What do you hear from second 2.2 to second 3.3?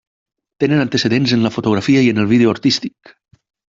el vídeo artístic.